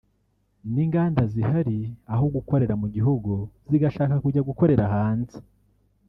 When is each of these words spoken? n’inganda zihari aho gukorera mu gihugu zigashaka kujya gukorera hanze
n’inganda 0.73 1.21
zihari 1.33 1.79
aho 2.13 2.25
gukorera 2.35 2.73
mu 2.81 2.87
gihugu 2.95 3.31
zigashaka 3.69 4.15
kujya 4.23 4.45
gukorera 4.49 4.83
hanze 4.93 5.35